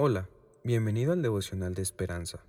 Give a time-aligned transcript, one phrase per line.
[0.00, 0.28] Hola,
[0.62, 2.44] bienvenido al devocional de esperanza.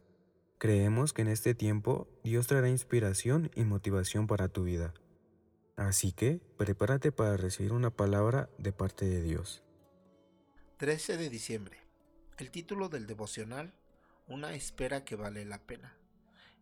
[0.59, 4.93] Creemos que en este tiempo Dios traerá inspiración y motivación para tu vida.
[5.75, 9.63] Así que prepárate para recibir una palabra de parte de Dios.
[10.77, 11.79] 13 de diciembre.
[12.37, 13.73] El título del devocional,
[14.27, 15.97] Una espera que vale la pena.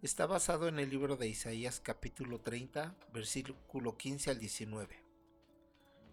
[0.02, 5.04] Está basado en el libro de Isaías capítulo 30, versículo 15 al 19.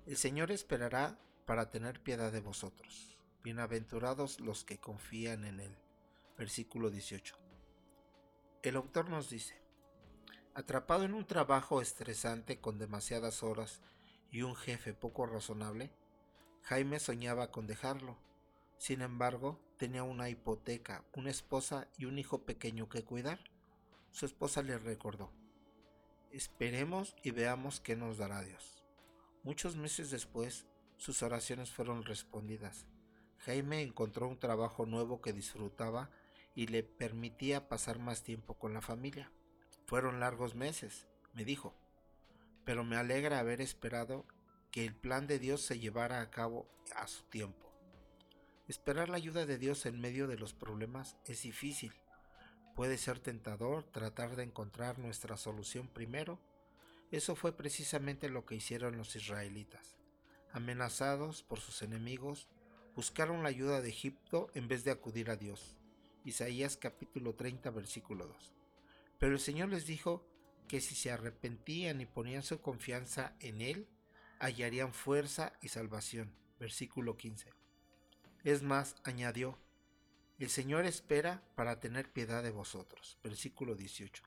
[0.07, 1.17] El Señor esperará
[1.47, 3.14] para tener piedad de vosotros
[3.45, 5.77] Bienaventurados los que confían en Él.
[6.39, 7.37] Versículo 18.
[8.63, 9.61] El autor nos dice,
[10.55, 13.83] atrapado en un trabajo estresante con demasiadas horas
[14.31, 15.93] y un jefe poco razonable,
[16.63, 18.17] Jaime soñaba con dejarlo.
[18.79, 23.41] Sin embargo, tenía una hipoteca, una esposa y un hijo pequeño que cuidar.
[24.11, 25.31] Su esposa le recordó,
[26.31, 28.83] esperemos y veamos qué nos dará Dios.
[29.43, 30.65] Muchos meses después,
[30.97, 32.87] sus oraciones fueron respondidas
[33.45, 36.11] Jaime encontró un trabajo nuevo que disfrutaba
[36.55, 39.31] y le permitía pasar más tiempo con la familia.
[39.87, 41.75] Fueron largos meses, me dijo,
[42.65, 44.25] pero me alegra haber esperado
[44.71, 47.71] que el plan de Dios se llevara a cabo a su tiempo.
[48.67, 51.93] Esperar la ayuda de Dios en medio de los problemas es difícil.
[52.75, 56.41] Puede ser tentador tratar de encontrar nuestra solución primero.
[57.11, 59.97] Eso fue precisamente lo que hicieron los israelitas.
[60.53, 62.49] Amenazados por sus enemigos,
[62.95, 65.77] buscaron la ayuda de Egipto en vez de acudir a Dios.
[66.25, 68.53] Isaías capítulo 30 versículo 2.
[69.19, 70.25] Pero el Señor les dijo
[70.69, 73.89] que si se arrepentían y ponían su confianza en Él,
[74.39, 76.33] hallarían fuerza y salvación.
[76.61, 77.51] Versículo 15.
[78.45, 79.59] Es más, añadió,
[80.39, 83.19] el Señor espera para tener piedad de vosotros.
[83.23, 84.23] Versículo 18.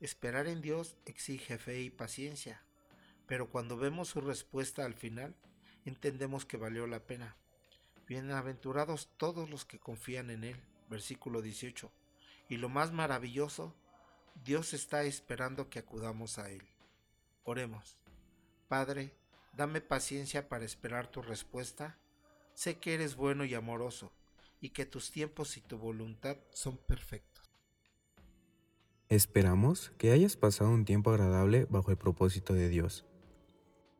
[0.00, 2.62] Esperar en Dios exige fe y paciencia,
[3.26, 5.34] pero cuando vemos su respuesta al final,
[5.84, 7.36] entendemos que valió la pena.
[8.06, 10.56] Bienaventurados todos los que confían en Él.
[10.88, 11.90] Versículo 18.
[12.48, 13.74] Y lo más maravilloso,
[14.44, 16.62] Dios está esperando que acudamos a Él.
[17.44, 17.98] Oremos.
[18.68, 19.14] Padre,
[19.52, 21.98] dame paciencia para esperar tu respuesta.
[22.54, 24.12] Sé que eres bueno y amoroso,
[24.60, 27.50] y que tus tiempos y tu voluntad son perfectos.
[29.08, 33.04] Esperamos que hayas pasado un tiempo agradable bajo el propósito de Dios.